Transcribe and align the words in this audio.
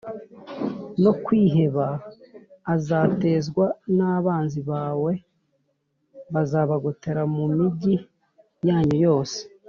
no 1.03 1.11
kwiheba 1.23 1.87
azatezwa 2.73 3.65
n’abanzi 3.97 4.59
bawe 4.71 5.11
bazabagotera 6.33 7.21
mu 7.33 7.43
migi 7.57 7.95
yanyu 8.67 8.97
yose. 9.05 9.39